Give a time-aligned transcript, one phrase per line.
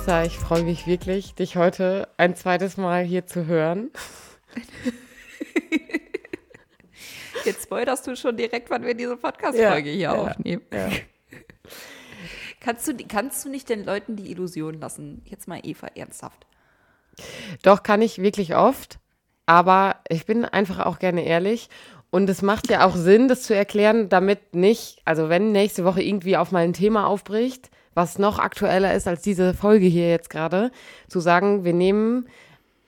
[0.00, 3.90] Marisa, ich freue mich wirklich, dich heute ein zweites Mal hier zu hören.
[7.44, 10.62] Jetzt spoilerst du schon direkt, wann wir diese Podcast-Folge ja, hier ja, aufnehmen.
[10.72, 10.88] Ja.
[12.60, 15.20] kannst, du, kannst du nicht den Leuten die Illusion lassen?
[15.26, 16.46] Jetzt mal Eva, ernsthaft.
[17.62, 19.00] Doch, kann ich wirklich oft.
[19.44, 21.68] Aber ich bin einfach auch gerne ehrlich.
[22.08, 26.02] Und es macht ja auch Sinn, das zu erklären, damit nicht, also wenn nächste Woche
[26.02, 30.30] irgendwie auf mal ein Thema aufbricht, was noch aktueller ist als diese Folge hier jetzt
[30.30, 30.70] gerade,
[31.08, 32.28] zu sagen, wir nehmen,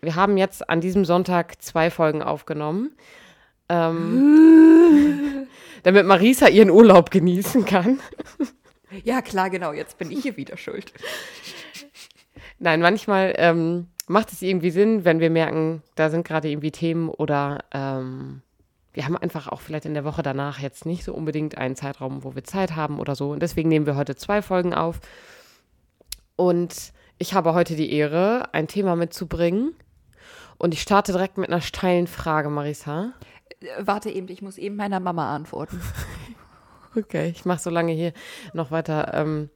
[0.00, 2.92] wir haben jetzt an diesem Sonntag zwei Folgen aufgenommen.
[3.68, 5.46] Ähm,
[5.82, 8.00] damit Marisa ihren Urlaub genießen kann.
[9.04, 9.72] Ja, klar, genau.
[9.72, 10.92] Jetzt bin ich hier wieder schuld.
[12.58, 17.08] Nein, manchmal ähm, macht es irgendwie Sinn, wenn wir merken, da sind gerade irgendwie Themen
[17.08, 18.42] oder ähm,
[18.92, 22.24] wir haben einfach auch vielleicht in der Woche danach jetzt nicht so unbedingt einen Zeitraum,
[22.24, 23.30] wo wir Zeit haben oder so.
[23.30, 25.00] Und deswegen nehmen wir heute zwei Folgen auf.
[26.36, 29.74] Und ich habe heute die Ehre, ein Thema mitzubringen.
[30.58, 33.12] Und ich starte direkt mit einer steilen Frage, Marisa.
[33.60, 35.80] Äh, warte eben, ich muss eben meiner Mama antworten.
[36.96, 38.12] okay, ich mache so lange hier
[38.52, 39.50] noch weiter ähm,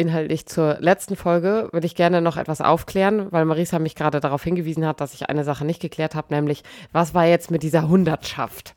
[0.00, 1.68] inhaltlich zur letzten Folge.
[1.72, 5.28] Würde ich gerne noch etwas aufklären, weil Marisa mich gerade darauf hingewiesen hat, dass ich
[5.28, 8.74] eine Sache nicht geklärt habe, nämlich was war jetzt mit dieser Hundertschaft?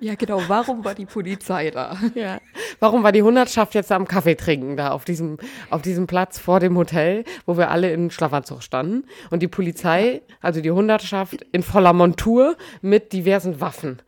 [0.00, 0.40] Ja, genau.
[0.46, 1.96] Warum war die Polizei da?
[2.14, 2.40] Ja.
[2.78, 5.38] Warum war die Hundertschaft jetzt am Kaffee trinken da auf diesem,
[5.70, 9.04] auf diesem Platz vor dem Hotel, wo wir alle in Schlafanzug standen?
[9.30, 14.00] Und die Polizei, also die Hundertschaft, in voller Montur mit diversen Waffen.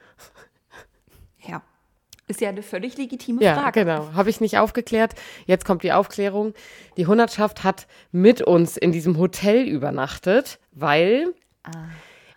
[2.30, 3.80] Ist ja eine völlig legitime ja, Frage.
[3.80, 4.12] Ja, genau.
[4.14, 5.14] Habe ich nicht aufgeklärt.
[5.46, 6.54] Jetzt kommt die Aufklärung.
[6.96, 11.70] Die Hundertschaft hat mit uns in diesem Hotel übernachtet, weil ah.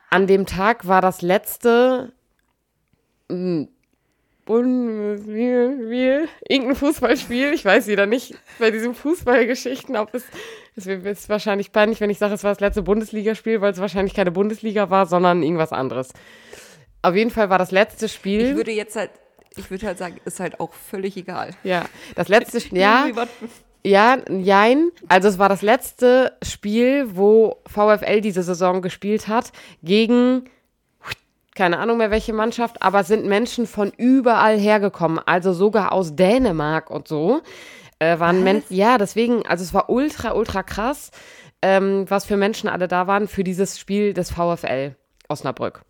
[0.09, 2.11] an dem Tag war das letzte
[4.45, 10.25] Bundesliga-Spiel, irgendein Fußballspiel, ich weiß wieder nicht, bei diesen Fußballgeschichten, ob es,
[10.75, 14.13] es ist wahrscheinlich peinlich, wenn ich sage, es war das letzte Bundesligaspiel, weil es wahrscheinlich
[14.13, 16.09] keine Bundesliga war, sondern irgendwas anderes.
[17.01, 18.49] Auf jeden Fall war das letzte Spiel.
[18.49, 19.11] Ich würde jetzt halt,
[19.55, 21.51] ich würde halt sagen, ist halt auch völlig egal.
[21.63, 23.07] Ja, das letzte Spiel, ja.
[23.85, 24.91] Ja, jein.
[25.09, 30.49] Also es war das letzte Spiel, wo VfL diese Saison gespielt hat gegen
[31.55, 36.89] keine Ahnung mehr welche Mannschaft, aber sind Menschen von überall hergekommen, also sogar aus Dänemark
[36.89, 37.41] und so.
[37.99, 41.11] Äh, waren Menschen, ja, deswegen, also es war ultra, ultra krass,
[41.61, 44.95] ähm, was für Menschen alle da waren für dieses Spiel des VfL
[45.29, 45.81] Osnabrück.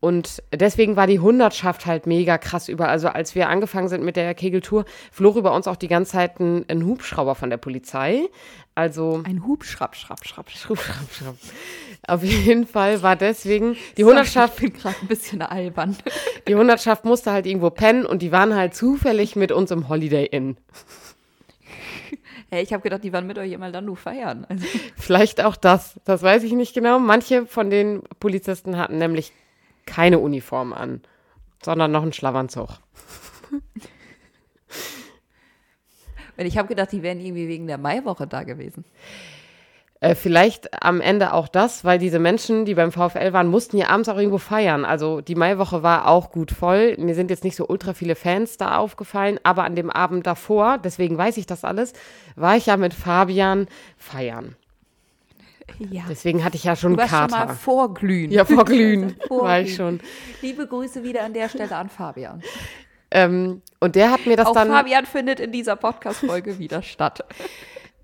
[0.00, 2.88] Und deswegen war die Hundertschaft halt mega krass über.
[2.88, 6.40] Also als wir angefangen sind mit der Kegeltour, flog über uns auch die ganze Zeit
[6.40, 8.28] ein, ein Hubschrauber von der Polizei.
[8.74, 11.36] Also ein Hubschrapp, schrapp, schrapp, schrapp, schrapp, schrapp.
[12.06, 14.54] Auf jeden Fall war deswegen die Hundertschaft.
[14.62, 15.94] Ich bin gerade ein bisschen albern.
[16.48, 20.24] Die Hundertschaft musste halt irgendwo pennen und die waren halt zufällig mit uns im Holiday
[20.24, 20.56] Inn.
[22.52, 24.44] Hey, ich habe gedacht, die waren mit euch immer dann nur feiern.
[24.48, 24.64] Also.
[24.96, 26.00] Vielleicht auch das.
[26.04, 26.98] Das weiß ich nicht genau.
[26.98, 29.32] Manche von den Polizisten hatten nämlich
[29.90, 31.02] keine Uniform an,
[31.62, 32.78] sondern noch einen Schlafanzug.
[36.36, 38.84] ich habe gedacht, die wären irgendwie wegen der Maiwoche da gewesen.
[39.98, 43.88] Äh, vielleicht am Ende auch das, weil diese Menschen, die beim VfL waren, mussten ja
[43.88, 44.84] abends auch irgendwo feiern.
[44.84, 46.96] Also die Maiwoche war auch gut voll.
[46.96, 50.78] Mir sind jetzt nicht so ultra viele Fans da aufgefallen, aber an dem Abend davor,
[50.78, 51.92] deswegen weiß ich das alles,
[52.36, 53.66] war ich ja mit Fabian
[53.98, 54.56] feiern.
[55.78, 56.02] Ja.
[56.08, 57.36] Deswegen hatte ich ja schon du warst Kater.
[57.38, 58.30] schon mal vorglühen.
[58.30, 59.42] Ja, vorglühen, vorglühen.
[59.42, 60.00] war ich schon.
[60.42, 62.42] Liebe Grüße wieder an der Stelle an Fabian.
[63.10, 64.68] Ähm, und der hat mir das Auch dann.
[64.68, 67.24] Fabian findet in dieser Podcast-Folge wieder statt.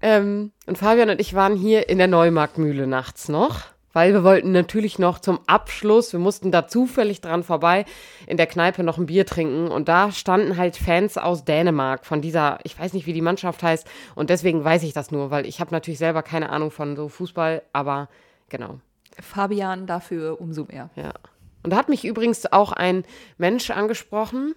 [0.03, 3.63] Ähm, und Fabian und ich waren hier in der Neumarktmühle nachts noch,
[3.97, 7.87] weil wir wollten natürlich noch zum Abschluss, wir mussten da zufällig dran vorbei,
[8.27, 9.69] in der Kneipe noch ein Bier trinken.
[9.69, 13.63] Und da standen halt Fans aus Dänemark von dieser, ich weiß nicht, wie die Mannschaft
[13.63, 13.89] heißt.
[14.15, 17.09] Und deswegen weiß ich das nur, weil ich habe natürlich selber keine Ahnung von so
[17.09, 18.11] Fußball, aber
[18.51, 18.81] genau.
[19.19, 20.91] Fabian dafür umso mehr.
[20.95, 21.15] Ja.
[21.63, 23.03] Und da hat mich übrigens auch ein
[23.39, 24.55] Mensch angesprochen,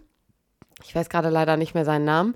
[0.83, 2.35] ich weiß gerade leider nicht mehr seinen Namen,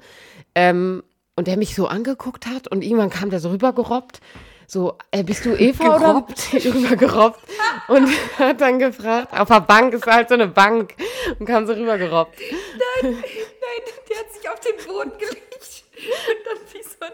[0.55, 1.03] ähm,
[1.35, 4.21] und der mich so angeguckt hat und irgendwann kam der so rübergerobbt.
[4.67, 6.53] So, äh, bist du Eva gerobbt?
[6.53, 6.75] oder?
[6.75, 7.39] Rübergerobbt.
[7.87, 10.95] und hat dann gefragt, auf der Bank ist halt so eine Bank
[11.39, 12.39] und kam so rübergerobbt.
[12.39, 17.11] Nein, nein, der hat sich auf den Boden gelegt und dann wie so ein,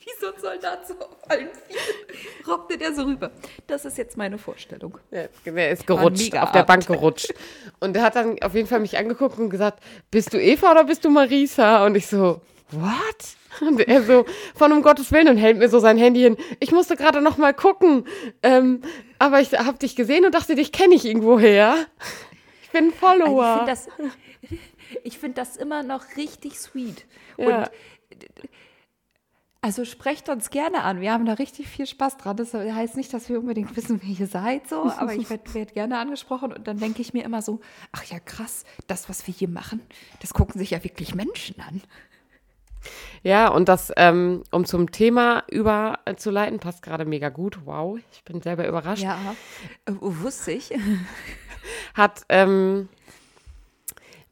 [0.00, 2.02] wie so ein Soldat so auf allen Vieren
[2.46, 3.30] robbte der so rüber.
[3.66, 4.98] Das ist jetzt meine Vorstellung.
[5.10, 7.32] Ja, der ist gerutscht, auf der Bank gerutscht.
[7.80, 10.84] Und der hat dann auf jeden Fall mich angeguckt und gesagt, bist du Eva oder
[10.84, 11.84] bist du Marisa?
[11.84, 12.40] Und ich so,
[12.70, 13.36] what?
[13.60, 16.36] Und er so, von um Gottes Willen und hält mir so sein Handy hin.
[16.60, 18.04] Ich musste gerade noch mal gucken,
[18.42, 18.82] ähm,
[19.18, 21.86] aber ich habe dich gesehen und dachte, dich kenne ich irgendwoher.
[22.62, 23.66] Ich bin ein Follower.
[23.66, 24.14] Also ich finde
[25.04, 27.06] das, find das immer noch richtig sweet.
[27.36, 27.58] Ja.
[27.58, 27.70] Und
[29.64, 31.00] Also sprecht uns gerne an.
[31.00, 32.36] Wir haben da richtig viel Spaß dran.
[32.36, 35.74] Das heißt nicht, dass wir unbedingt wissen, wer ihr seid, so, aber ich werde werd
[35.74, 37.60] gerne angesprochen und dann denke ich mir immer so,
[37.92, 39.80] ach ja, krass, das, was wir hier machen,
[40.20, 41.80] das gucken sich ja wirklich Menschen an.
[43.22, 47.60] Ja, und das, ähm, um zum Thema überzuleiten, passt gerade mega gut.
[47.64, 49.02] Wow, ich bin selber überrascht.
[49.02, 49.18] Ja,
[49.86, 50.72] äh, wusste ich.
[51.94, 52.88] Hat ähm,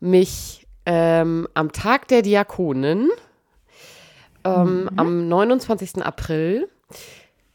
[0.00, 3.10] mich ähm, am Tag der Diakonen
[4.44, 4.90] ähm, mhm.
[4.96, 6.02] am 29.
[6.04, 6.68] April.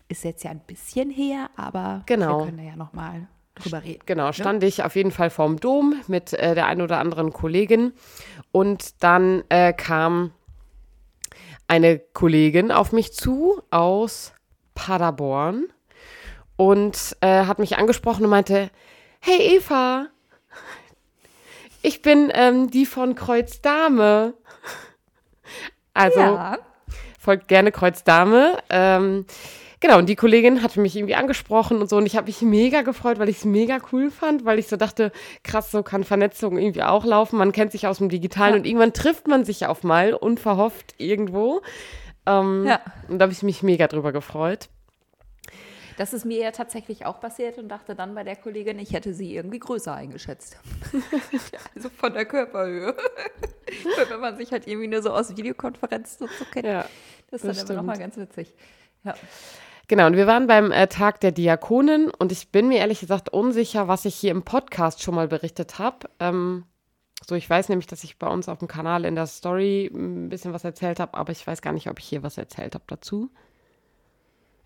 [0.08, 2.40] Ist jetzt ja ein bisschen her, aber genau.
[2.40, 4.02] wir können da ja nochmal drüber reden.
[4.06, 4.70] Genau, stand ja?
[4.70, 7.94] ich auf jeden Fall vorm Dom mit äh, der einen oder anderen Kollegin.
[8.52, 10.32] Und dann äh, kam
[11.68, 14.34] eine Kollegin auf mich zu aus
[14.74, 15.66] Paderborn
[16.56, 18.70] und äh, hat mich angesprochen und meinte,
[19.20, 20.08] hey Eva,
[21.82, 24.34] ich bin ähm, die von Kreuz Dame.
[25.94, 26.58] Also ja
[27.26, 28.58] folgt gerne Kreuz Dame.
[28.70, 29.26] Ähm,
[29.80, 31.98] genau, und die Kollegin hatte mich irgendwie angesprochen und so.
[31.98, 34.76] Und ich habe mich mega gefreut, weil ich es mega cool fand, weil ich so
[34.76, 35.12] dachte,
[35.44, 37.38] krass, so kann Vernetzung irgendwie auch laufen.
[37.38, 38.60] Man kennt sich aus dem Digitalen ja.
[38.60, 41.62] und irgendwann trifft man sich auf mal, unverhofft irgendwo.
[42.26, 42.80] Ähm, ja.
[43.08, 44.70] Und da habe ich mich mega drüber gefreut.
[45.98, 49.14] Das ist mir ja tatsächlich auch passiert und dachte dann bei der Kollegin, ich hätte
[49.14, 50.58] sie irgendwie größer eingeschätzt.
[51.76, 52.96] also von der Körperhöhe.
[54.10, 56.66] Wenn man sich halt irgendwie nur so aus Videokonferenzen so kennt.
[56.66, 56.86] Ja,
[57.32, 58.54] das ist dann immer nochmal ganz witzig.
[59.04, 59.14] Ja.
[59.88, 63.30] Genau, und wir waren beim äh, Tag der Diakonen und ich bin mir ehrlich gesagt
[63.30, 66.10] unsicher, was ich hier im Podcast schon mal berichtet habe.
[66.20, 66.66] Ähm,
[67.28, 70.30] so, ich weiß nämlich, dass ich bei uns auf dem Kanal in der Story ein
[70.30, 72.84] bisschen was erzählt habe, aber ich weiß gar nicht, ob ich hier was erzählt habe
[72.88, 73.30] dazu.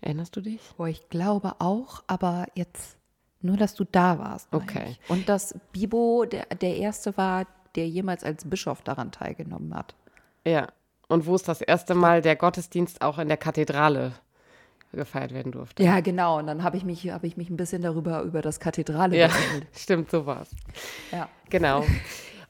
[0.00, 0.60] Erinnerst du dich?
[0.76, 2.96] Boah, ich glaube auch, aber jetzt
[3.42, 4.48] nur, dass du da warst.
[4.52, 4.96] Okay.
[5.08, 9.94] Und dass Bibo der, der Erste war, der jemals als Bischof daran teilgenommen hat.
[10.46, 10.68] Ja.
[11.08, 14.12] Und wo es das erste Mal der Gottesdienst auch in der Kathedrale
[14.92, 15.82] gefeiert werden durfte.
[15.82, 16.38] Ja, genau.
[16.38, 19.28] Und dann habe ich mich, habe ich mich ein bisschen darüber über das Kathedrale ja,
[19.76, 20.50] Stimmt, so war es.
[21.12, 21.28] Ja.
[21.48, 21.84] Genau.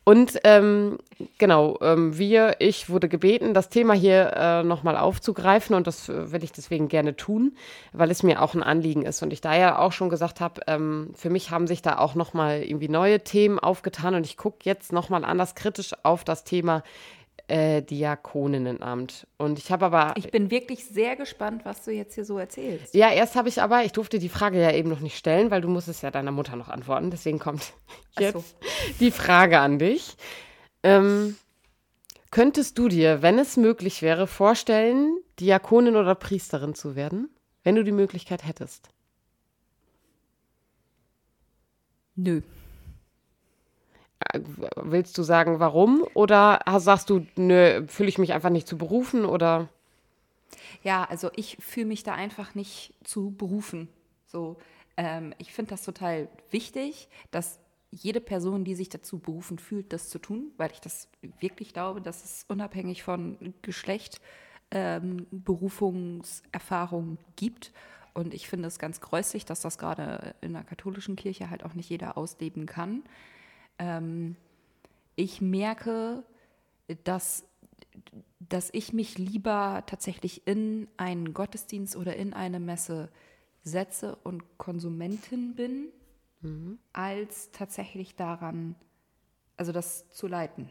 [0.02, 0.98] Und ähm,
[1.37, 6.32] genau, ähm, wir, ich wurde gebeten, das Thema hier äh, nochmal aufzugreifen und das äh,
[6.32, 7.54] will ich deswegen gerne tun,
[7.92, 9.22] weil es mir auch ein Anliegen ist.
[9.22, 12.14] Und ich da ja auch schon gesagt habe, ähm, für mich haben sich da auch
[12.14, 16.82] nochmal irgendwie neue Themen aufgetan und ich gucke jetzt nochmal anders kritisch auf das Thema
[17.50, 19.26] äh, Diakoninnenamt.
[19.37, 20.14] Und ich habe aber.
[20.17, 22.94] Ich bin wirklich sehr gespannt, was du jetzt hier so erzählst.
[22.94, 25.61] Ja, erst habe ich aber, ich durfte die Frage ja eben noch nicht stellen, weil
[25.61, 27.11] du musstest ja deiner Mutter noch antworten.
[27.11, 27.73] Deswegen kommt
[28.19, 28.44] jetzt so.
[29.00, 30.17] die Frage an dich.
[30.82, 31.37] Ähm,
[32.31, 37.31] könntest du dir, wenn es möglich wäre, vorstellen, Diakonin oder Priesterin zu werden,
[37.64, 38.91] wenn du die Möglichkeit hättest?
[42.14, 42.43] Nö.
[44.76, 46.05] Willst du sagen, warum?
[46.14, 49.69] Oder sagst du, nö, fühle ich mich einfach nicht zu berufen oder?
[50.82, 53.88] Ja, also ich fühle mich da einfach nicht zu berufen.
[54.26, 54.56] So,
[54.96, 57.58] ähm, ich finde das total wichtig, dass
[57.90, 61.08] jede Person, die sich dazu berufen fühlt, das zu tun, weil ich das
[61.40, 64.21] wirklich glaube, dass es unabhängig von Geschlecht
[64.71, 67.73] ähm, Berufungserfahrung gibt.
[68.14, 71.75] Und ich finde es ganz gräuslich, dass das gerade in der katholischen Kirche halt auch
[71.75, 73.02] nicht jeder ausleben kann.
[73.80, 74.37] Ähm,
[75.16, 76.22] ich merke,
[77.04, 77.44] dass,
[78.38, 83.08] dass ich mich lieber tatsächlich in einen Gottesdienst oder in eine Messe
[83.62, 85.88] setze und Konsumentin bin,
[86.42, 86.78] mhm.
[86.92, 88.76] als tatsächlich daran,
[89.56, 90.68] also das zu leiten.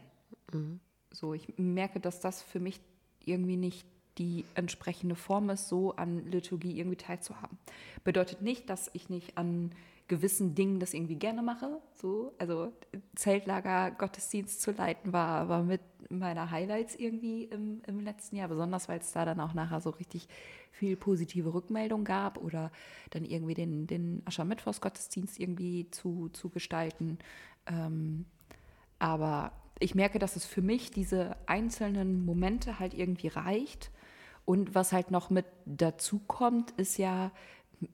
[0.52, 0.80] Mhm.
[1.10, 2.80] So, ich merke, dass das für mich
[3.24, 3.86] irgendwie nicht
[4.18, 7.58] die entsprechende Form ist, so an Liturgie irgendwie teilzuhaben.
[8.04, 9.72] Bedeutet nicht, dass ich nicht an
[10.10, 11.80] gewissen Dingen das irgendwie gerne mache.
[11.94, 12.72] So, also
[13.14, 18.88] Zeltlager, Gottesdienst zu leiten war, war mit meiner Highlights irgendwie im, im letzten Jahr, besonders
[18.88, 20.26] weil es da dann auch nachher so richtig
[20.72, 22.72] viel positive Rückmeldung gab oder
[23.10, 27.20] dann irgendwie den, den Aschermittwochsgottesdienst irgendwie zu, zu gestalten.
[27.66, 28.26] Ähm,
[28.98, 33.92] aber ich merke, dass es für mich diese einzelnen Momente halt irgendwie reicht.
[34.44, 37.30] Und was halt noch mit dazu kommt, ist ja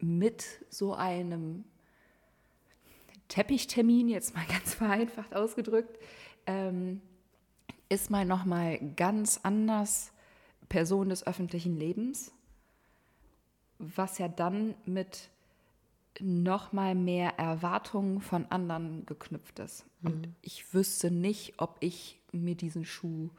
[0.01, 1.65] mit so einem
[3.29, 5.99] Teppichtermin, jetzt mal ganz vereinfacht ausgedrückt,
[6.47, 7.01] ähm,
[7.89, 10.13] ist man nochmal ganz anders
[10.69, 12.33] Person des öffentlichen Lebens,
[13.79, 15.29] was ja dann mit
[16.21, 19.85] nochmal mehr Erwartungen von anderen geknüpft ist.
[20.01, 20.11] Mhm.
[20.11, 23.31] Und ich wüsste nicht, ob ich mir diesen Schuh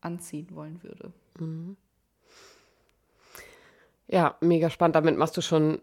[0.00, 1.12] anziehen wollen würde.
[1.38, 1.76] Mhm.
[4.06, 4.96] Ja, mega spannend.
[4.96, 5.80] Damit machst du schon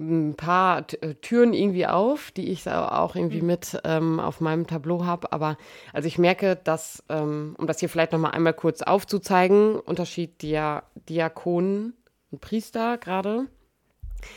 [0.00, 3.46] ein paar äh, Türen irgendwie auf, die ich auch irgendwie mhm.
[3.46, 5.32] mit ähm, auf meinem Tableau habe.
[5.32, 5.56] Aber
[5.92, 10.84] also ich merke, dass, ähm, um das hier vielleicht nochmal einmal kurz aufzuzeigen, Unterschied Dia
[11.08, 11.94] Diakonen
[12.30, 13.46] und Priester gerade.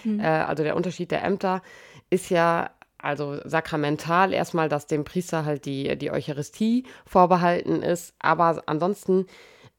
[0.04, 0.20] Mhm.
[0.20, 1.62] Äh, also der Unterschied der Ämter
[2.10, 8.64] ist ja also sakramental erstmal, dass dem Priester halt die, die Eucharistie vorbehalten ist, aber
[8.68, 9.26] ansonsten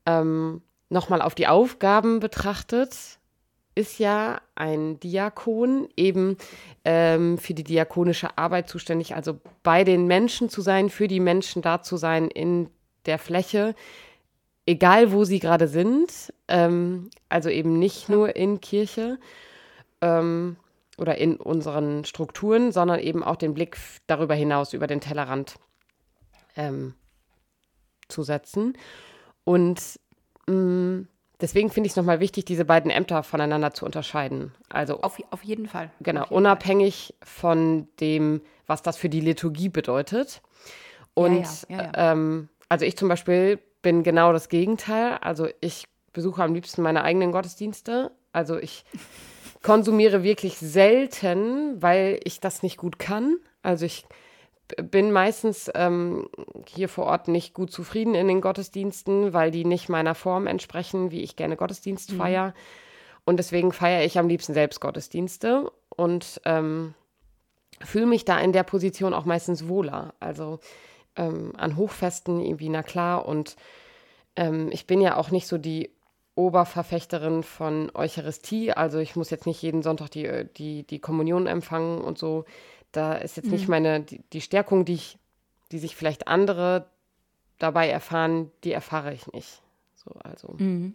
[0.06, 3.18] ähm, nochmal auf die Aufgaben betrachtet,
[3.74, 6.36] ist ja ein Diakon eben
[6.84, 11.62] ähm, für die diakonische Arbeit zuständig, also bei den Menschen zu sein, für die Menschen
[11.62, 12.68] da zu sein in
[13.06, 13.74] der Fläche,
[14.66, 19.18] egal wo sie gerade sind, ähm, also eben nicht nur in Kirche
[20.02, 20.56] ähm,
[20.98, 25.56] oder in unseren Strukturen, sondern eben auch den Blick darüber hinaus, über den Tellerrand
[26.56, 26.94] ähm,
[28.08, 28.76] zu setzen.
[29.44, 29.98] Und
[30.46, 31.08] mh, mm,
[31.42, 34.52] deswegen finde ich es nochmal wichtig, diese beiden Ämter voneinander zu unterscheiden.
[34.68, 35.90] Also auf, auf jeden Fall.
[36.00, 37.28] Genau, jeden unabhängig Fall.
[37.28, 40.40] von dem, was das für die Liturgie bedeutet.
[41.14, 45.18] Und ja, ja, ja, ähm, also ich zum Beispiel bin genau das Gegenteil.
[45.20, 48.12] Also ich besuche am liebsten meine eigenen Gottesdienste.
[48.32, 48.84] Also ich
[49.62, 53.36] konsumiere wirklich selten, weil ich das nicht gut kann.
[53.62, 54.06] Also ich
[54.76, 56.28] bin meistens ähm,
[56.68, 61.10] hier vor Ort nicht gut zufrieden in den Gottesdiensten, weil die nicht meiner Form entsprechen,
[61.10, 62.16] wie ich gerne Gottesdienst mhm.
[62.16, 62.54] feiere.
[63.24, 66.94] Und deswegen feiere ich am liebsten selbst Gottesdienste und ähm,
[67.80, 70.14] fühle mich da in der Position auch meistens wohler.
[70.20, 70.58] Also
[71.16, 73.26] ähm, an Hochfesten irgendwie, na klar.
[73.26, 73.56] Und
[74.36, 75.90] ähm, ich bin ja auch nicht so die
[76.34, 78.72] Oberverfechterin von Eucharistie.
[78.72, 82.44] Also ich muss jetzt nicht jeden Sonntag die, die, die Kommunion empfangen und so.
[82.92, 83.52] Da ist jetzt mhm.
[83.52, 85.18] nicht meine, die, die Stärkung, die ich,
[85.72, 86.86] die sich vielleicht andere
[87.58, 89.62] dabei erfahren, die erfahre ich nicht.
[89.94, 90.54] So, also.
[90.58, 90.94] Mhm.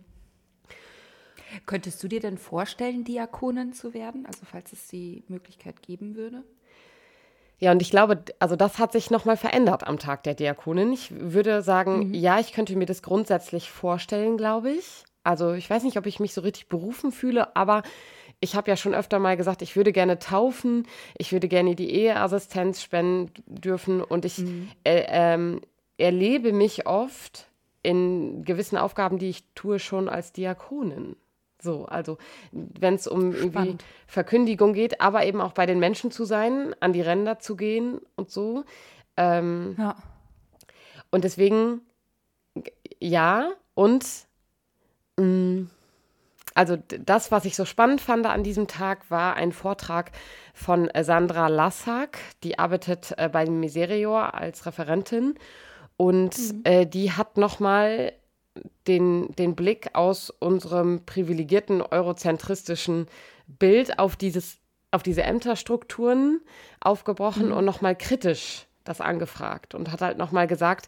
[1.66, 4.25] Könntest du dir denn vorstellen, Diakonin zu werden?
[4.25, 6.44] Also falls es die Möglichkeit geben würde?
[7.60, 10.94] Ja, und ich glaube, also das hat sich nochmal verändert am Tag der Diakonin.
[10.94, 12.13] Ich würde sagen, mhm.
[12.13, 15.06] ja, ich könnte mir das grundsätzlich vorstellen, glaube ich.
[15.24, 17.82] Also ich weiß nicht, ob ich mich so richtig berufen fühle, aber
[18.39, 21.91] ich habe ja schon öfter mal gesagt, ich würde gerne taufen, ich würde gerne die
[21.91, 24.70] Eheassistenz spenden dürfen und ich mhm.
[24.84, 25.62] äh, ähm,
[25.98, 27.48] erlebe mich oft
[27.82, 31.15] in gewissen Aufgaben, die ich tue, schon als Diakonin.
[31.60, 32.17] So, also
[32.51, 36.94] wenn es um irgendwie Verkündigung geht, aber eben auch bei den Menschen zu sein, an
[36.94, 38.63] die Ränder zu gehen und so.
[39.15, 39.96] Ähm, ja.
[41.10, 41.82] Und deswegen,
[43.00, 44.06] ja, und
[45.17, 45.70] mh, mm,
[46.57, 50.11] also das, was ich so spannend fand an diesem Tag, war ein Vortrag
[50.55, 52.17] von Sandra Lassack.
[52.43, 55.35] Die arbeitet äh, bei Miserior als Referentin
[55.97, 56.61] und mhm.
[56.63, 58.13] äh, die hat nochmal
[58.87, 63.05] den, den Blick aus unserem privilegierten eurozentristischen
[63.45, 64.57] Bild auf, dieses,
[64.89, 66.41] auf diese Ämterstrukturen
[66.79, 67.53] aufgebrochen mhm.
[67.53, 70.87] und nochmal kritisch das angefragt und hat halt nochmal gesagt,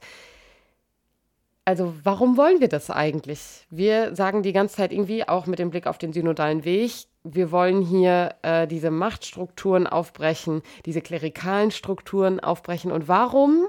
[1.70, 3.68] also warum wollen wir das eigentlich?
[3.70, 7.52] Wir sagen die ganze Zeit irgendwie, auch mit dem Blick auf den synodalen Weg, wir
[7.52, 12.92] wollen hier äh, diese Machtstrukturen aufbrechen, diese klerikalen Strukturen aufbrechen.
[12.92, 13.68] Und warum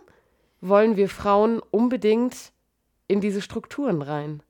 [0.63, 2.53] wollen wir Frauen unbedingt
[3.07, 4.43] in diese Strukturen rein?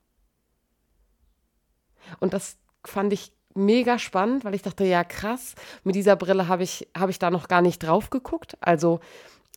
[2.21, 6.63] Und das fand ich mega spannend, weil ich dachte, ja krass, mit dieser Brille habe
[6.63, 8.57] ich, hab ich da noch gar nicht drauf geguckt.
[8.61, 9.01] Also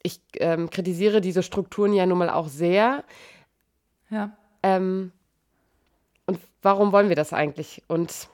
[0.01, 3.03] ich ähm, kritisiere diese Strukturen ja nun mal auch sehr.
[4.13, 4.29] Ja.
[4.61, 5.11] Ähm,
[6.27, 7.81] und warum wollen wir das eigentlich?
[7.87, 8.29] Und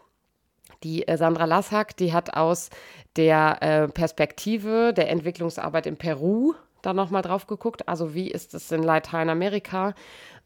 [0.83, 2.69] die äh, Sandra Lassack, die hat aus
[3.15, 7.87] der äh, Perspektive der Entwicklungsarbeit in Peru da nochmal drauf geguckt.
[7.87, 9.93] Also wie ist es in Lateinamerika?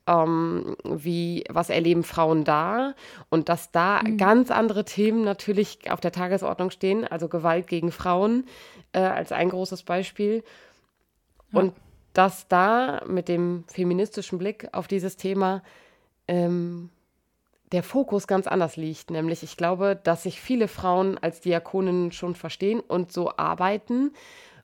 [0.06, 2.94] Ähm, wie, was erleben Frauen da?
[3.30, 4.18] Und dass da mhm.
[4.18, 8.46] ganz andere Themen natürlich auf der Tagesordnung stehen, also Gewalt gegen Frauen
[8.92, 10.44] äh, als ein großes Beispiel.
[11.52, 11.74] Und
[12.14, 15.64] dass da mit dem feministischen Blick auf dieses Thema
[16.28, 16.90] ähm,
[17.72, 19.10] der Fokus ganz anders liegt.
[19.10, 24.12] Nämlich, ich glaube, dass sich viele Frauen als Diakoninnen schon verstehen und so arbeiten,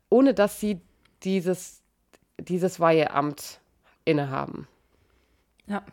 [0.09, 0.79] ohne dass sie
[1.23, 1.81] dieses,
[2.37, 3.59] dieses Weiheamt
[4.05, 4.67] innehaben.
[5.65, 5.83] Ja.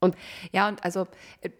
[0.00, 0.16] Und
[0.52, 1.08] ja, und also,
[1.40, 1.50] äh,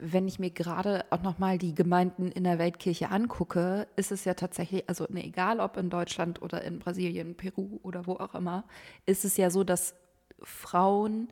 [0.00, 4.34] wenn ich mir gerade auch nochmal die Gemeinden in der Weltkirche angucke, ist es ja
[4.34, 8.64] tatsächlich, also ne, egal ob in Deutschland oder in Brasilien, Peru oder wo auch immer,
[9.06, 9.94] ist es ja so, dass
[10.42, 11.28] Frauen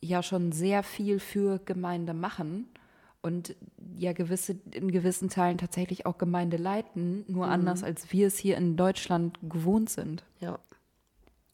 [0.00, 2.68] ja schon sehr viel für Gemeinde machen
[3.22, 3.56] und
[3.96, 7.52] ja gewisse, in gewissen Teilen tatsächlich auch Gemeinde leiten, nur mhm.
[7.52, 10.22] anders, als wir es hier in Deutschland gewohnt sind.
[10.40, 10.58] Ja,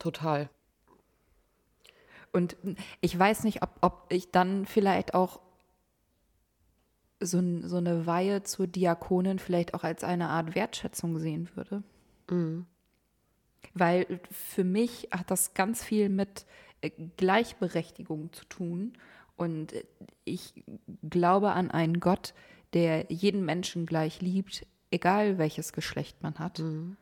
[0.01, 0.51] total.
[2.33, 2.57] Und
[3.01, 5.41] ich weiß nicht, ob, ob ich dann vielleicht auch
[7.21, 11.83] so, so eine Weihe zur Diakonin vielleicht auch als eine Art Wertschätzung sehen würde.
[12.31, 12.67] Mhm.
[13.75, 16.47] Weil für mich hat das ganz viel mit
[16.81, 18.95] äh, Gleichberechtigung zu tun.
[19.37, 19.75] Und
[20.25, 20.65] ich
[21.09, 22.35] glaube an einen Gott,
[22.73, 26.61] der jeden Menschen gleich liebt, egal welches Geschlecht man hat.
[26.61, 26.97] Mhm.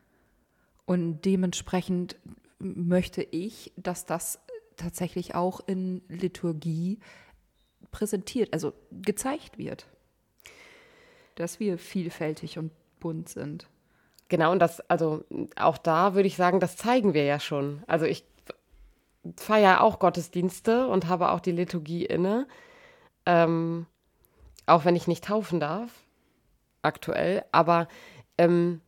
[0.85, 2.17] Und dementsprechend
[2.59, 4.39] möchte ich, dass das
[4.79, 6.99] tatsächlich auch in Liturgie
[7.91, 9.87] präsentiert, also gezeigt wird.
[11.35, 13.67] Dass wir vielfältig und bunt sind.
[14.27, 15.23] Genau, und das, also
[15.55, 17.83] auch da würde ich sagen, das zeigen wir ja schon.
[17.87, 18.23] Also ich
[19.37, 22.47] feiere auch Gottesdienste und habe auch die Liturgie inne.
[23.25, 23.85] Ähm,
[24.65, 25.89] auch wenn ich nicht taufen darf,
[26.83, 27.43] aktuell.
[27.51, 27.87] Aber
[28.37, 28.81] ähm,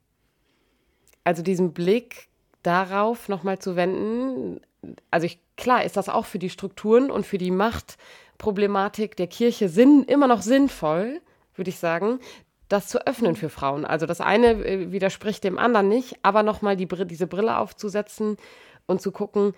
[1.24, 2.27] also diesen Blick
[2.63, 4.62] darauf nochmal zu wenden,
[5.10, 9.69] also ich, klar ist das auch für die Strukturen und für die Machtproblematik der Kirche
[9.69, 11.21] Sinn, immer noch sinnvoll,
[11.55, 12.19] würde ich sagen,
[12.67, 13.85] das zu öffnen für Frauen.
[13.85, 18.37] Also das eine äh, widerspricht dem anderen nicht, aber nochmal die, diese Brille aufzusetzen
[18.87, 19.53] und zu gucken,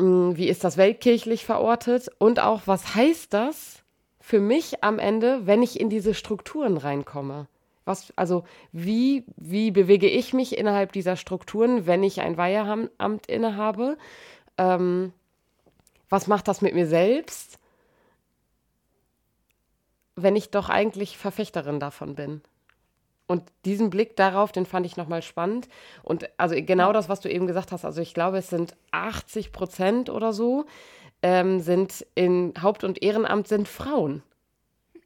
[0.00, 3.82] hm, wie ist das weltkirchlich verortet und auch, was heißt das
[4.20, 7.46] für mich am Ende, wenn ich in diese Strukturen reinkomme?
[7.84, 13.96] Was, also wie, wie bewege ich mich innerhalb dieser Strukturen, wenn ich ein Weiheamt innehabe?
[14.58, 15.12] Ähm,
[16.08, 17.58] was macht das mit mir selbst,
[20.14, 22.42] wenn ich doch eigentlich Verfechterin davon bin?
[23.26, 25.68] Und diesen Blick darauf, den fand ich nochmal spannend.
[26.04, 29.50] Und also genau das, was du eben gesagt hast, also ich glaube, es sind 80
[29.50, 30.66] Prozent oder so,
[31.22, 34.22] ähm, sind in Haupt- und Ehrenamt sind Frauen.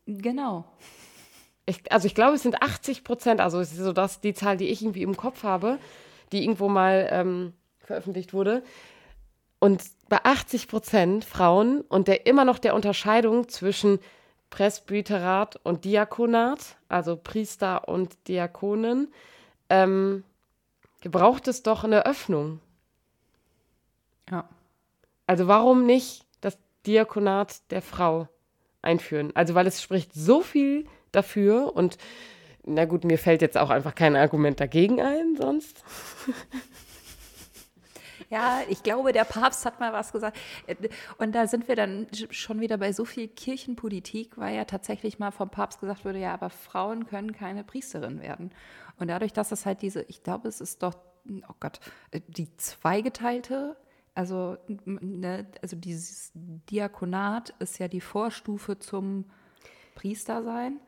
[0.07, 0.65] Genau.
[1.65, 4.57] Ich, also ich glaube, es sind 80 Prozent, also es ist so das, die Zahl,
[4.57, 5.79] die ich irgendwie im Kopf habe,
[6.33, 8.63] die irgendwo mal ähm, veröffentlicht wurde.
[9.61, 14.01] Und bei 80 Prozent Frauen und der immer noch der Unterscheidung zwischen
[14.51, 19.13] Presbyterat und Diakonat, also Priester und Diakonen,
[19.69, 20.25] ähm,
[21.03, 22.61] braucht es doch eine Öffnung.
[24.31, 24.49] Ja.
[25.27, 28.29] Also warum nicht das Diakonat der Frau
[28.83, 29.31] einführen?
[29.35, 31.99] Also weil es spricht so viel dafür und
[32.65, 35.85] na gut, mir fällt jetzt auch einfach kein Argument dagegen ein, sonst.
[38.31, 40.39] Ja, ich glaube, der Papst hat mal was gesagt.
[41.19, 45.33] Und da sind wir dann schon wieder bei so viel Kirchenpolitik, weil ja tatsächlich mal
[45.33, 48.53] vom Papst gesagt wurde, ja, aber Frauen können keine Priesterin werden.
[48.99, 50.95] Und dadurch, dass es halt diese, ich glaube, es ist doch,
[51.29, 51.81] oh Gott,
[52.29, 53.77] die zweigeteilte
[54.15, 59.25] also, ne, also dieses Diakonat ist ja die Vorstufe zum
[59.95, 60.81] Priestersein.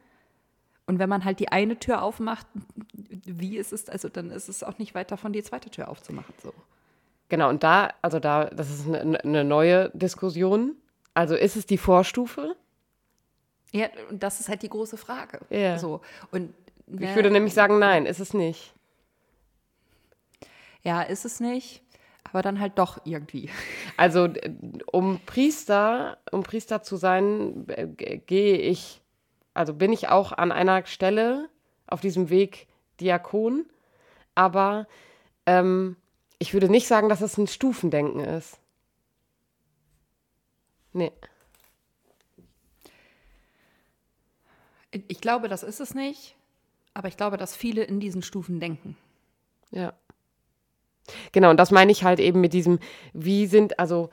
[0.87, 2.47] Und wenn man halt die eine Tür aufmacht,
[3.25, 6.35] wie ist es, also dann ist es auch nicht weit davon, die zweite Tür aufzumachen.
[6.43, 6.53] So.
[7.33, 10.77] Genau, und da, also da, das ist eine, eine neue Diskussion.
[11.15, 12.57] Also ist es die Vorstufe?
[13.73, 15.41] Ja, und das ist halt die große Frage.
[15.49, 15.79] Ja.
[15.79, 16.03] So.
[16.31, 16.53] Und,
[16.87, 18.75] ne, ich würde nämlich sagen, nein, ist es nicht.
[20.83, 21.83] Ja, ist es nicht,
[22.25, 23.49] aber dann halt doch irgendwie.
[23.97, 24.29] Also
[24.91, 29.01] um Priester, um Priester zu sein, äh, gehe ich
[29.55, 31.49] also bin ich auch an einer Stelle
[31.87, 32.67] auf diesem Weg
[33.01, 33.65] Diakon,
[34.35, 34.87] aber
[35.47, 35.97] ähm,
[36.43, 38.59] ich würde nicht sagen, dass es ein Stufendenken ist.
[40.93, 41.13] Nee.
[44.91, 46.35] Ich glaube, das ist es nicht,
[46.95, 48.97] aber ich glaube, dass viele in diesen Stufen denken.
[49.71, 49.93] Ja.
[51.31, 52.81] Genau, und das meine ich halt eben mit diesem,
[53.13, 54.11] wie sind, also,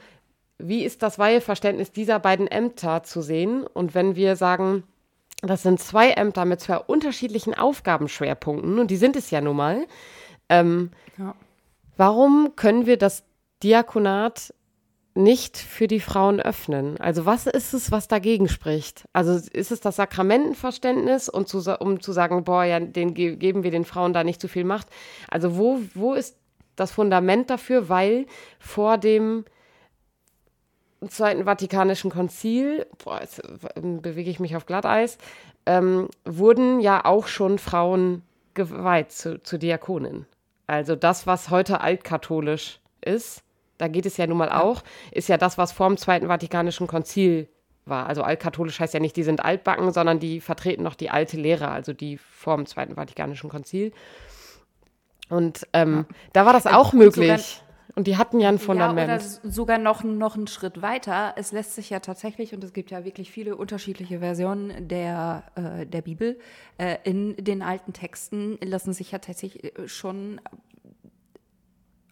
[0.60, 3.66] wie ist das Weiheverständnis dieser beiden Ämter zu sehen?
[3.66, 4.84] Und wenn wir sagen,
[5.42, 9.88] das sind zwei Ämter mit zwei unterschiedlichen Aufgabenschwerpunkten und die sind es ja nun mal.
[10.48, 11.34] Ähm, ja.
[12.00, 13.26] Warum können wir das
[13.62, 14.54] Diakonat
[15.16, 16.98] nicht für die Frauen öffnen?
[17.02, 19.04] Also was ist es, was dagegen spricht?
[19.12, 23.72] Also ist es das Sakramentenverständnis und zu, um zu sagen, boah, ja, den geben wir
[23.72, 24.88] den Frauen da nicht zu viel Macht?
[25.30, 26.38] Also wo, wo ist
[26.78, 27.90] das Fundament dafür?
[27.90, 28.28] Weil
[28.60, 29.44] vor dem
[31.10, 33.42] Zweiten Vatikanischen Konzil, boah, jetzt
[33.76, 35.18] ähm, bewege ich mich auf Glatteis,
[35.66, 38.22] ähm, wurden ja auch schon Frauen
[38.54, 40.28] geweiht zu, zu Diakonen.
[40.70, 43.44] Also das, was heute altkatholisch ist,
[43.80, 46.86] da geht es ja nun mal auch, ist ja das, was vor dem Zweiten Vatikanischen
[46.86, 47.50] Konzil
[47.86, 48.06] war.
[48.06, 51.70] Also altkatholisch heißt ja nicht, die sind altbacken, sondern die vertreten noch die alte Lehre,
[51.70, 53.94] also die vor dem Zweiten Vatikanischen Konzil.
[55.30, 56.16] Und ähm, ja.
[56.34, 57.64] da war das auch möglich.
[57.96, 59.10] Und die hatten ja ein Fundament.
[59.10, 61.34] Ja, oder sogar noch, noch einen Schritt weiter.
[61.38, 65.86] Es lässt sich ja tatsächlich, und es gibt ja wirklich viele unterschiedliche Versionen der, äh,
[65.86, 66.40] der Bibel,
[66.78, 70.40] äh, in den alten Texten lassen sich ja tatsächlich äh, schon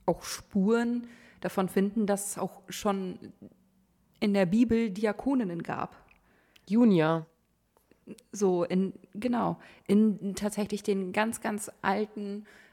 [0.06, 1.08] auch Spuren
[1.42, 3.20] davon finden, dass es auch schon
[4.20, 5.96] in der Bibel Diakoninnen gab.
[6.68, 7.26] Junia.
[8.32, 12.67] So in, genau, in tatsächlich den ganz, ganz alten äh,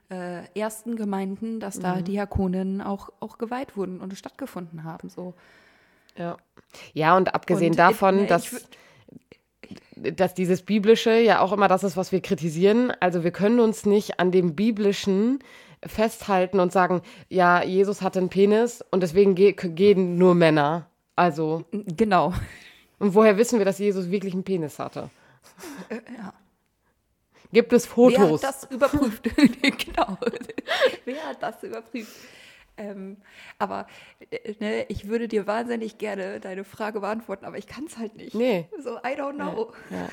[0.55, 2.05] ersten Gemeinden, dass da mhm.
[2.05, 5.09] Diakoninnen auch, auch geweiht wurden und stattgefunden haben.
[5.09, 5.35] So.
[6.16, 6.37] Ja.
[6.92, 8.66] Ja, und abgesehen und, davon, ne, dass,
[9.96, 12.92] dass dieses Biblische ja auch immer das ist, was wir kritisieren.
[13.00, 15.38] Also wir können uns nicht an dem Biblischen
[15.87, 20.87] festhalten und sagen, ja, Jesus hatte einen Penis und deswegen ge gehen nur Männer.
[21.16, 21.64] Also.
[21.70, 22.33] Genau.
[22.98, 25.11] Und woher wissen wir, dass Jesus wirklich einen Penis hatte?
[25.88, 26.33] Äh, ja.
[27.55, 28.19] Gibt es Fotos?
[28.19, 29.23] Wer hat das überprüft?
[29.62, 30.19] genau.
[31.05, 32.12] Wer hat das überprüft?
[32.77, 33.19] Ähm,
[33.59, 33.87] aber
[34.31, 38.17] äh, ne, ich würde dir wahnsinnig gerne deine Frage beantworten, aber ich kann es halt
[38.17, 38.35] nicht.
[38.35, 38.69] Nee.
[38.83, 39.73] So, I don't know.
[39.90, 40.09] Ja, ja.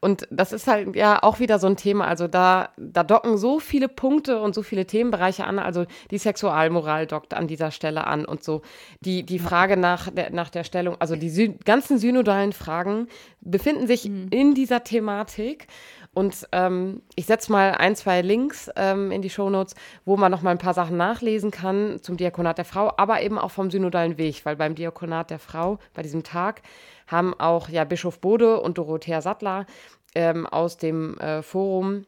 [0.00, 2.06] Und das ist halt ja auch wieder so ein Thema.
[2.06, 5.58] Also da, da docken so viele Punkte und so viele Themenbereiche an.
[5.58, 8.62] Also die Sexualmoral dockt an dieser Stelle an und so.
[9.00, 13.08] Die, die Frage nach der, nach der Stellung, also die ganzen synodalen Fragen
[13.40, 14.28] befinden sich mhm.
[14.30, 15.66] in dieser Thematik.
[16.14, 19.74] Und ähm, ich setze mal ein, zwei Links ähm, in die Shownotes,
[20.04, 23.38] wo man noch mal ein paar Sachen nachlesen kann zum Diakonat der Frau, aber eben
[23.38, 26.62] auch vom synodalen Weg, weil beim Diakonat der Frau, bei diesem Tag,
[27.08, 29.66] haben auch ja Bischof Bode und Dorothea Sattler
[30.14, 32.06] ähm, aus dem äh, Forum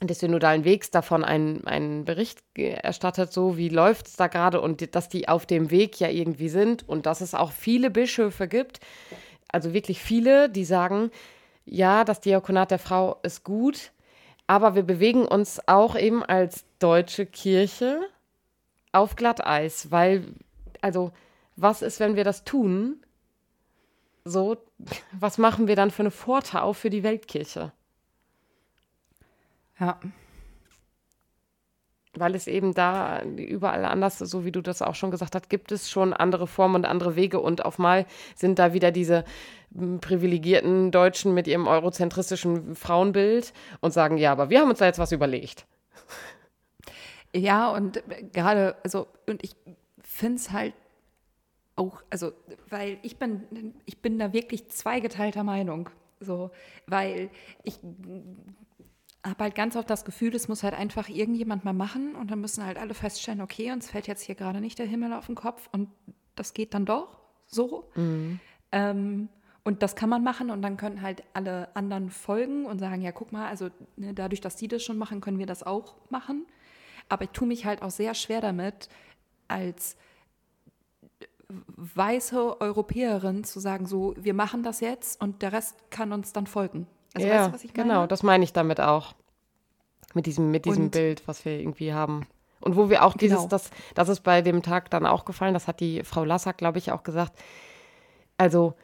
[0.00, 4.94] des synodalen Wegs davon einen, einen Bericht erstattet, so wie läuft es da gerade und
[4.94, 8.80] dass die auf dem Weg ja irgendwie sind und dass es auch viele Bischöfe gibt,
[9.48, 11.10] also wirklich viele, die sagen,
[11.64, 13.92] ja, das Diakonat der Frau ist gut,
[14.46, 18.00] aber wir bewegen uns auch eben als deutsche Kirche
[18.92, 20.24] auf Glatteis, weil,
[20.80, 21.12] also,
[21.56, 23.04] was ist, wenn wir das tun?
[24.24, 24.56] So,
[25.12, 27.72] was machen wir dann für eine Vortau für die Weltkirche?
[29.78, 29.98] Ja
[32.14, 35.72] weil es eben da überall anders, so wie du das auch schon gesagt hast, gibt
[35.72, 39.24] es schon andere Formen und andere Wege und auf mal sind da wieder diese
[39.74, 44.86] hm, privilegierten Deutschen mit ihrem eurozentristischen Frauenbild und sagen, ja, aber wir haben uns da
[44.86, 45.66] jetzt was überlegt.
[47.34, 48.02] Ja, und
[48.34, 49.56] gerade, also, und ich
[50.02, 50.74] finde es halt
[51.76, 52.32] auch, also,
[52.68, 55.88] weil ich bin, ich bin da wirklich zweigeteilter Meinung.
[56.20, 56.50] So,
[56.86, 57.30] weil
[57.64, 57.78] ich
[59.24, 62.40] habe halt ganz oft das Gefühl, es muss halt einfach irgendjemand mal machen und dann
[62.40, 65.36] müssen halt alle feststellen, okay, uns fällt jetzt hier gerade nicht der Himmel auf den
[65.36, 65.88] Kopf und
[66.34, 67.90] das geht dann doch so.
[67.94, 68.40] Mhm.
[68.72, 69.28] Ähm,
[69.64, 73.12] und das kann man machen und dann können halt alle anderen folgen und sagen, ja,
[73.12, 76.46] guck mal, also ne, dadurch, dass die das schon machen, können wir das auch machen.
[77.08, 78.88] Aber ich tue mich halt auch sehr schwer damit,
[79.46, 79.96] als
[81.48, 86.46] weiße Europäerin zu sagen, so, wir machen das jetzt und der Rest kann uns dann
[86.46, 86.88] folgen.
[87.14, 87.88] Also ja, weißt du, was ich meine?
[87.88, 89.14] Genau, das meine ich damit auch.
[90.14, 92.26] Mit diesem, mit diesem Bild, was wir irgendwie haben.
[92.60, 93.48] Und wo wir auch dieses, genau.
[93.48, 96.78] das, das ist bei dem Tag dann auch gefallen, das hat die Frau Lassack, glaube
[96.78, 97.32] ich, auch gesagt.
[98.36, 98.74] Also,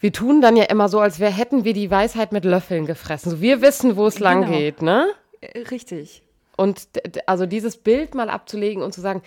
[0.00, 3.30] wir tun dann ja immer so, als wär, hätten wir die Weisheit mit Löffeln gefressen.
[3.30, 4.30] So, wir wissen, wo es genau.
[4.30, 5.08] lang geht, ne?
[5.40, 6.22] Äh, richtig.
[6.56, 6.88] Und
[7.26, 9.22] also dieses Bild mal abzulegen und zu sagen,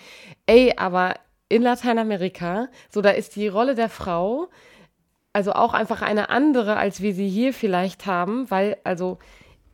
[0.46, 1.14] ey, aber
[1.48, 4.48] in Lateinamerika, so da ist die Rolle der Frau
[5.32, 9.18] also auch einfach eine andere, als wir sie hier vielleicht haben, weil also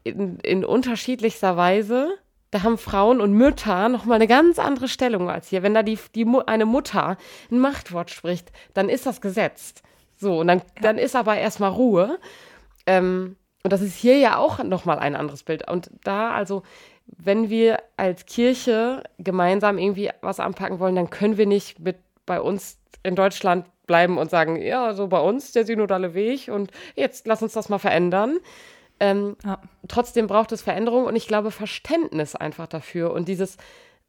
[0.04, 2.10] in, in unterschiedlichster Weise,
[2.50, 5.62] da haben Frauen und Mütter nochmal eine ganz andere Stellung als hier.
[5.62, 7.16] Wenn da die, die, eine Mutter
[7.50, 9.82] ein Machtwort spricht, dann ist das gesetzt.
[10.16, 12.18] So, und dann, dann ist aber erstmal Ruhe.
[12.86, 15.68] Ähm, und das ist hier ja auch nochmal ein anderes Bild.
[15.68, 16.62] Und da, also,
[17.06, 22.40] wenn wir als Kirche gemeinsam irgendwie was anpacken wollen, dann können wir nicht mit bei
[22.40, 27.26] uns in Deutschland bleiben und sagen, ja, so bei uns der synodale Weg und jetzt
[27.26, 28.38] lass uns das mal verändern.
[29.00, 29.60] Ähm, ja.
[29.86, 33.56] Trotzdem braucht es Veränderung und ich glaube Verständnis einfach dafür und dieses,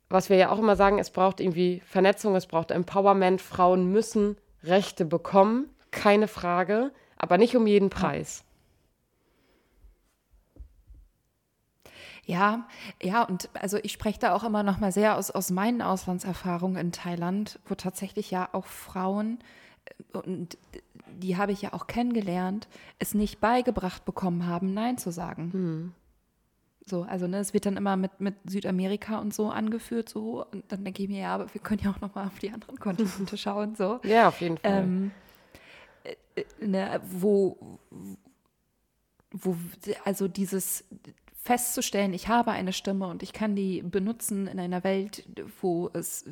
[0.09, 3.41] was wir ja auch immer sagen, es braucht irgendwie Vernetzung, es braucht Empowerment.
[3.41, 8.43] Frauen müssen Rechte bekommen, keine Frage, aber nicht um jeden Preis.
[12.29, 12.67] Ja,
[13.01, 16.77] ja, und also ich spreche da auch immer noch mal sehr aus, aus meinen Auslandserfahrungen
[16.77, 19.39] in Thailand, wo tatsächlich ja auch Frauen
[20.13, 20.55] und
[21.07, 22.67] die habe ich ja auch kennengelernt,
[22.99, 25.51] es nicht beigebracht bekommen haben, Nein zu sagen.
[25.53, 25.93] Hm.
[26.85, 30.71] So, also ne, es wird dann immer mit, mit Südamerika und so angeführt, so, und
[30.71, 32.77] dann denke ich mir, ja, aber wir können ja auch noch mal auf die anderen
[32.77, 33.99] Kontinente schauen, so.
[34.03, 34.83] Ja, auf jeden Fall.
[34.83, 35.11] Ähm,
[36.03, 37.79] äh, äh, ne, wo,
[39.31, 39.57] wo,
[40.05, 40.83] also dieses,
[41.49, 45.25] festzustellen, ich habe eine Stimme und ich kann die benutzen in einer Welt,
[45.61, 46.23] wo es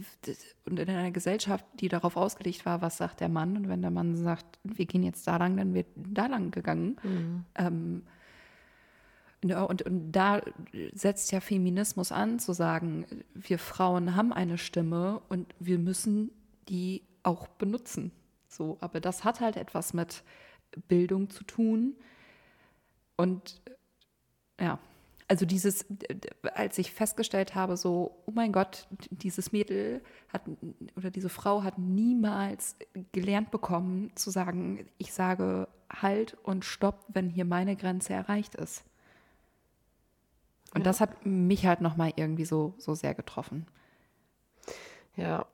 [0.66, 3.90] und in einer Gesellschaft, die darauf ausgelegt war, was sagt der Mann und wenn der
[3.90, 6.98] Mann sagt, wir gehen jetzt da lang, dann wird da lang gegangen.
[7.02, 7.46] Mhm.
[7.56, 8.04] Ähm,
[9.42, 10.40] und, und da
[10.94, 16.30] setzt ja Feminismus an, zu sagen, wir Frauen haben eine Stimme und wir müssen
[16.70, 18.12] die auch benutzen.
[18.48, 20.22] So, aber das hat halt etwas mit
[20.88, 21.96] Bildung zu tun,
[23.16, 23.64] Und
[24.60, 24.78] ja,
[25.28, 25.86] also dieses,
[26.54, 30.44] als ich festgestellt habe, so, oh mein Gott, dieses Mädel hat
[30.96, 32.78] oder diese Frau hat niemals
[33.12, 38.84] gelernt bekommen zu sagen, ich sage Halt und Stopp, wenn hier meine Grenze erreicht ist.
[40.74, 40.86] Und ja.
[40.86, 43.66] das hat mich halt nochmal irgendwie so, so sehr getroffen.
[45.16, 45.46] Ja,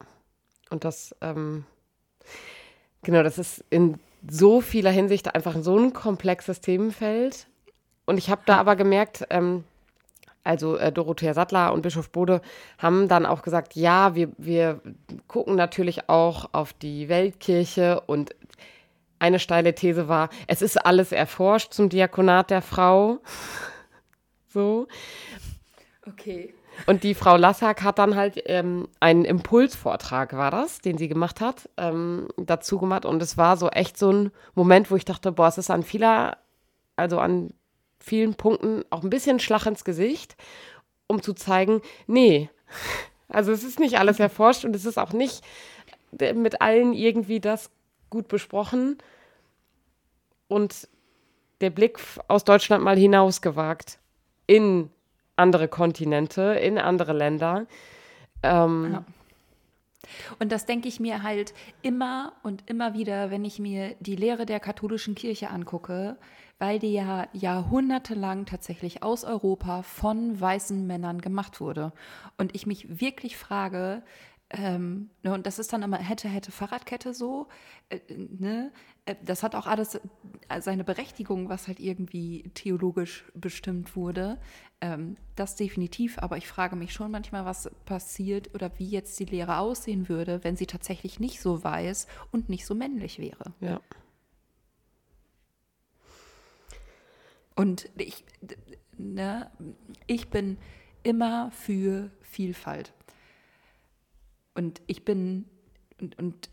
[0.70, 1.66] und das, ähm,
[3.04, 7.48] genau, das ist in so vieler Hinsicht einfach so ein komplexes Themenfeld.
[8.06, 9.64] Und ich habe da aber gemerkt, ähm,
[10.44, 12.42] also äh, Dorothea Sattler und Bischof Bode
[12.78, 14.82] haben dann auch gesagt, ja, wir, wir
[15.28, 18.36] gucken natürlich auch auf die Weltkirche und
[19.20, 23.20] eine steile These war, es ist alles erforscht zum Diakonat der Frau.
[24.50, 24.88] so.
[26.06, 26.54] Okay.
[26.88, 31.40] Und die Frau Lassack hat dann halt ähm, einen Impulsvortrag, war das, den sie gemacht
[31.40, 33.06] hat, ähm, dazu gemacht.
[33.06, 35.84] Und es war so echt so ein Moment, wo ich dachte, boah, es ist an
[35.84, 36.38] vieler,
[36.96, 37.54] also an
[38.04, 40.36] vielen Punkten auch ein bisschen Schlag ins Gesicht,
[41.08, 42.50] um zu zeigen, nee,
[43.30, 45.44] also es ist nicht alles erforscht und es ist auch nicht
[46.12, 47.72] mit allen irgendwie das
[48.10, 48.98] gut besprochen
[50.48, 50.88] und
[51.62, 53.98] der Blick aus Deutschland mal hinausgewagt
[54.46, 54.90] in
[55.36, 57.66] andere Kontinente, in andere Länder.
[58.44, 59.04] Ähm, ja.
[60.40, 64.46] Und das denke ich mir halt immer und immer wieder, wenn ich mir die Lehre
[64.46, 66.18] der katholischen Kirche angucke,
[66.60, 71.94] weil die ja jahrhundertelang tatsächlich aus Europa von weißen Männern gemacht wurde.
[72.38, 74.04] Und ich mich wirklich frage,
[74.56, 77.48] ähm, ne, und das ist dann immer hätte, hätte, Fahrradkette so.
[77.90, 78.72] Äh, ne?
[79.06, 84.40] Äh, das hat auch alles äh, seine Berechtigung, was halt irgendwie theologisch bestimmt wurde.
[84.80, 89.26] Ähm, das definitiv, aber ich frage mich schon manchmal, was passiert oder wie jetzt die
[89.26, 93.54] Lehre aussehen würde, wenn sie tatsächlich nicht so weiß und nicht so männlich wäre.
[93.60, 93.82] Ja.
[97.56, 98.24] Und ich,
[98.98, 99.52] ne,
[100.08, 100.58] ich bin
[101.04, 102.94] immer für Vielfalt.
[104.56, 105.46] Und ich bin,
[106.00, 106.50] und, und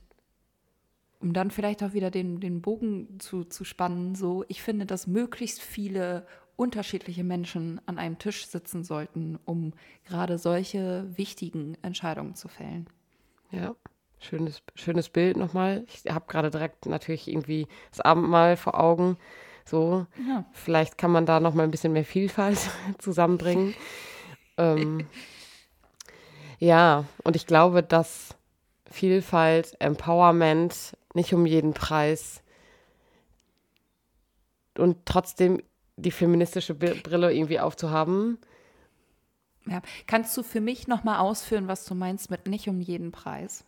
[1.20, 5.06] um dann vielleicht auch wieder den, den Bogen zu, zu spannen, so, ich finde, dass
[5.06, 9.72] möglichst viele unterschiedliche Menschen an einem Tisch sitzen sollten, um
[10.04, 12.86] gerade solche wichtigen Entscheidungen zu fällen.
[13.50, 13.74] Ja,
[14.18, 15.84] schönes, schönes Bild nochmal.
[15.88, 19.16] Ich habe gerade direkt natürlich irgendwie das Abendmahl vor Augen.
[19.70, 20.44] So, ja.
[20.52, 22.58] vielleicht kann man da nochmal ein bisschen mehr Vielfalt
[22.98, 23.72] zusammenbringen.
[24.58, 25.06] ähm,
[26.58, 28.34] ja, und ich glaube, dass
[28.90, 32.42] Vielfalt, Empowerment nicht um jeden Preis
[34.76, 35.62] und trotzdem
[35.94, 38.38] die feministische Brille irgendwie aufzuhaben.
[39.66, 39.82] Ja.
[40.08, 43.64] Kannst du für mich nochmal ausführen, was du meinst mit nicht um jeden Preis?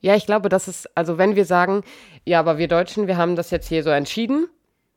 [0.00, 1.82] Ja, ich glaube, das ist, also wenn wir sagen,
[2.24, 4.48] ja, aber wir Deutschen, wir haben das jetzt hier so entschieden,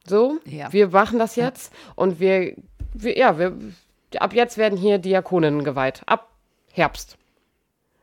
[0.07, 0.71] so, ja.
[0.71, 1.93] wir machen das jetzt ja.
[1.95, 2.55] und wir,
[2.93, 3.57] wir, ja, wir,
[4.17, 6.01] ab jetzt werden hier Diakoninnen geweiht.
[6.05, 6.29] Ab
[6.71, 7.17] Herbst.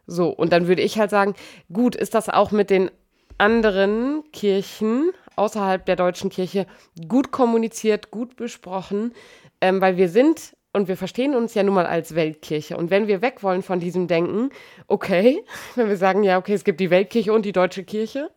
[0.07, 1.35] So, und dann würde ich halt sagen,
[1.73, 2.91] gut, ist das auch mit den
[3.39, 6.67] anderen Kirchen außerhalb der deutschen Kirche
[7.09, 9.13] gut kommuniziert, gut besprochen,
[9.61, 12.77] ähm, weil wir sind und wir verstehen uns ja nun mal als Weltkirche.
[12.77, 14.51] Und wenn wir weg wollen von diesem Denken,
[14.87, 15.43] okay,
[15.75, 18.31] wenn wir sagen, ja, okay, es gibt die Weltkirche und die deutsche Kirche,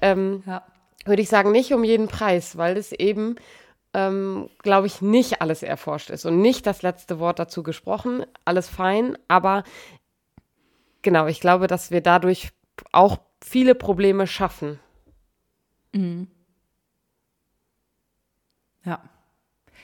[0.00, 0.64] ähm, ja.
[1.04, 3.36] Würde ich sagen, nicht um jeden Preis, weil es eben
[3.92, 8.24] ähm, glaube ich, nicht alles erforscht ist und nicht das letzte Wort dazu gesprochen.
[8.44, 9.64] Alles fein, aber
[11.02, 12.50] genau, ich glaube, dass wir dadurch
[12.92, 14.78] auch viele Probleme schaffen.
[15.92, 16.28] Mhm.
[18.84, 19.02] Ja.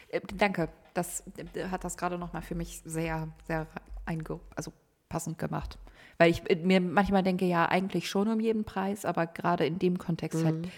[0.08, 0.68] Äh, danke.
[0.94, 1.24] Das
[1.54, 3.66] äh, hat das gerade nochmal für mich sehr, sehr
[4.06, 4.72] einge also
[5.08, 5.78] passend gemacht.
[6.16, 9.78] Weil ich äh, mir manchmal denke, ja, eigentlich schon um jeden Preis, aber gerade in
[9.78, 10.62] dem Kontext halt mhm.
[10.62, 10.72] halt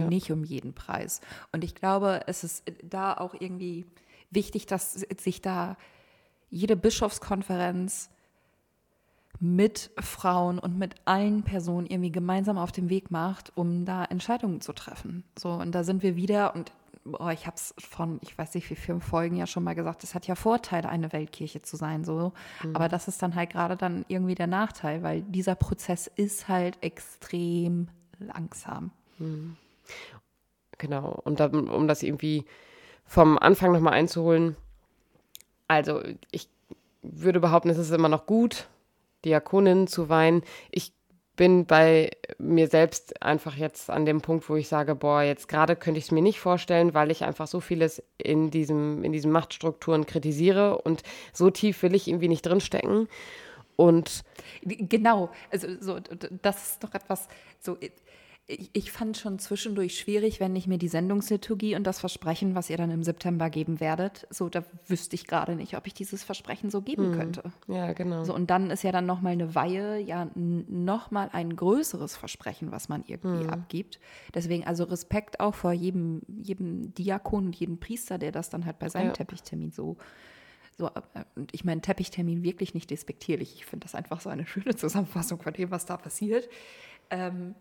[0.00, 0.06] ja.
[0.06, 1.20] nicht um jeden Preis.
[1.52, 3.86] Und ich glaube, es ist da auch irgendwie
[4.30, 5.76] wichtig, dass sich da
[6.50, 8.10] jede Bischofskonferenz
[9.40, 14.60] mit Frauen und mit allen Personen irgendwie gemeinsam auf den Weg macht, um da Entscheidungen
[14.60, 15.24] zu treffen.
[15.38, 16.72] So, und da sind wir wieder und
[17.12, 20.04] oh, ich habe es von, ich weiß nicht, wie vielen Folgen ja schon mal gesagt,
[20.04, 22.32] es hat ja Vorteile, eine Weltkirche zu sein, so.
[22.62, 22.76] Mhm.
[22.76, 26.78] Aber das ist dann halt gerade dann irgendwie der Nachteil, weil dieser Prozess ist halt
[26.82, 28.92] extrem langsam.
[29.18, 29.56] Mhm.
[30.78, 31.20] Genau.
[31.24, 32.44] Und dann, um das irgendwie
[33.06, 34.56] vom Anfang nochmal einzuholen,
[35.68, 36.48] also ich
[37.02, 38.68] würde behaupten, es ist immer noch gut,
[39.24, 40.42] Diakoninnen zu weihen.
[40.70, 40.92] Ich
[41.36, 45.74] bin bei mir selbst einfach jetzt an dem Punkt, wo ich sage, boah, jetzt gerade
[45.74, 49.32] könnte ich es mir nicht vorstellen, weil ich einfach so vieles in diesem, in diesen
[49.32, 53.08] Machtstrukturen kritisiere und so tief will ich irgendwie nicht drinstecken.
[53.76, 54.22] Und
[54.62, 55.98] genau, also so,
[56.42, 57.76] das ist doch etwas so
[58.46, 62.68] ich, ich fand schon zwischendurch schwierig, wenn ich mir die Sendungsliturgie und das Versprechen, was
[62.68, 66.24] ihr dann im September geben werdet, so da wüsste ich gerade nicht, ob ich dieses
[66.24, 67.18] Versprechen so geben hm.
[67.18, 67.52] könnte.
[67.68, 68.24] Ja, genau.
[68.24, 72.16] So und dann ist ja dann noch mal eine Weihe ja noch mal ein größeres
[72.16, 73.50] Versprechen, was man irgendwie hm.
[73.50, 73.98] abgibt.
[74.34, 78.78] Deswegen also Respekt auch vor jedem jedem Diakon und jedem Priester, der das dann halt
[78.78, 79.12] bei seinem ja.
[79.12, 79.96] Teppichtermin so
[80.76, 83.54] so, äh, und ich meine Teppichtermin wirklich nicht despektierlich.
[83.54, 86.48] Ich finde das einfach so eine schöne Zusammenfassung von dem, was da passiert.
[87.10, 87.54] Ähm,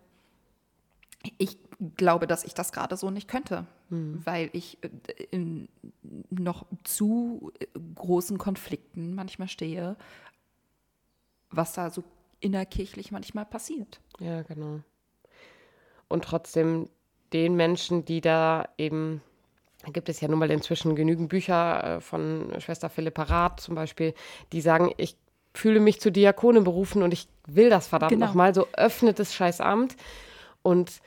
[1.38, 1.58] ich
[1.98, 4.22] glaube, dass ich das gerade so nicht könnte, mhm.
[4.24, 4.90] weil ich äh,
[5.32, 5.68] in
[6.30, 9.96] noch zu äh, großen Konflikten manchmal stehe,
[11.50, 12.04] was da so
[12.40, 14.02] innerkirchlich manchmal passiert.
[14.20, 14.82] Ja, genau.
[16.08, 16.90] Und trotzdem
[17.32, 19.22] den Menschen, die da eben,
[19.84, 23.76] da gibt es ja nun mal inzwischen genügend Bücher äh, von Schwester Philippa Rath zum
[23.76, 24.14] Beispiel,
[24.52, 25.16] die sagen, ich
[25.54, 28.26] fühle mich zu Diakonin berufen und ich will das verdammt genau.
[28.26, 29.96] nochmal, so öffnet das Scheißamt
[30.64, 31.02] und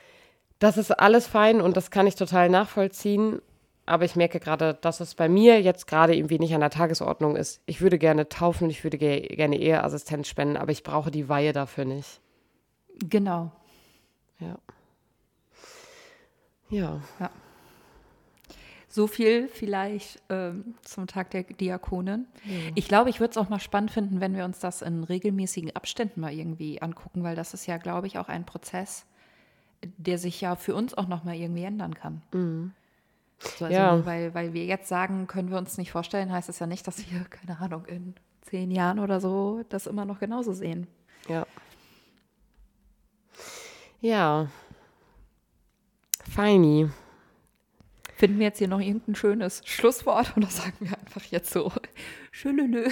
[0.59, 3.41] das ist alles fein und das kann ich total nachvollziehen.
[3.89, 7.37] Aber ich merke gerade, dass es bei mir jetzt gerade irgendwie nicht an der Tagesordnung
[7.37, 7.63] ist.
[7.67, 11.53] Ich würde gerne taufen ich würde ge gerne Eheassistenz spenden, aber ich brauche die Weihe
[11.53, 12.21] dafür nicht.
[13.09, 13.53] Genau.
[14.41, 14.59] Ja.
[16.69, 17.01] Ja.
[17.21, 17.31] ja.
[18.89, 22.27] So viel vielleicht ähm, zum Tag der Diakonin.
[22.45, 22.73] Ja.
[22.75, 25.77] Ich glaube, ich würde es auch mal spannend finden, wenn wir uns das in regelmäßigen
[25.77, 29.07] Abständen mal irgendwie angucken, weil das ist ja, glaube ich, auch ein Prozess
[29.83, 32.23] der sich ja für uns auch nochmal irgendwie ändern kann.
[32.33, 32.73] Mhm.
[33.39, 34.07] So, also ja.
[34.07, 36.99] weil, weil wir jetzt sagen, können wir uns nicht vorstellen, heißt es ja nicht, dass
[37.11, 40.87] wir, keine Ahnung, in zehn Jahren oder so das immer noch genauso sehen.
[41.29, 41.47] Ja.
[44.01, 44.49] Ja.
[46.31, 46.89] Feini.
[48.17, 51.71] Finden wir jetzt hier noch irgendein schönes Schlusswort oder sagen wir einfach jetzt so
[52.31, 52.89] Schölölö?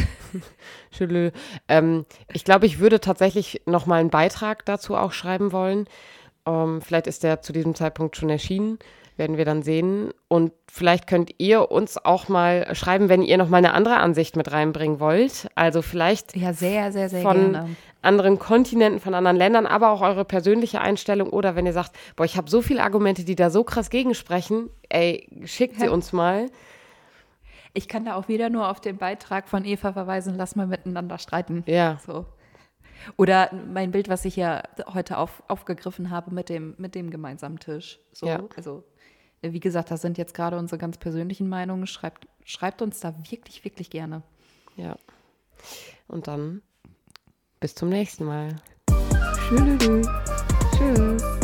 [0.90, 1.30] Schölö.
[1.68, 5.86] Ähm, ich glaube, ich würde tatsächlich noch mal einen Beitrag dazu auch schreiben wollen.
[6.46, 8.78] Ähm, vielleicht ist der zu diesem Zeitpunkt schon erschienen,
[9.16, 10.10] werden wir dann sehen.
[10.28, 14.36] Und vielleicht könnt ihr uns auch mal schreiben, wenn ihr noch mal eine andere Ansicht
[14.36, 15.48] mit reinbringen wollt.
[15.54, 17.76] Also vielleicht ja sehr, sehr, sehr von gerne.
[18.02, 21.30] anderen Kontinenten, von anderen Ländern, aber auch eure persönliche Einstellung.
[21.30, 24.68] Oder wenn ihr sagt, boah, ich habe so viele Argumente, die da so krass gegensprechen,
[24.88, 26.50] ey, schickt sie uns mal.
[27.72, 31.18] Ich kann da auch wieder nur auf den Beitrag von Eva verweisen, lass mal miteinander
[31.18, 31.64] streiten.
[31.66, 31.98] Ja.
[32.06, 32.24] So.
[33.16, 37.58] Oder mein Bild, was ich ja heute auf, aufgegriffen habe mit dem, mit dem gemeinsamen
[37.58, 37.98] Tisch.
[38.12, 38.42] So, ja.
[38.56, 38.84] Also,
[39.42, 41.86] wie gesagt, das sind jetzt gerade unsere ganz persönlichen Meinungen.
[41.86, 44.22] Schreibt, schreibt uns da wirklich, wirklich gerne.
[44.76, 44.96] Ja.
[46.08, 46.62] Und dann
[47.60, 48.56] bis zum nächsten Mal.
[49.48, 50.08] Tschüss.
[50.76, 51.43] Tschüss.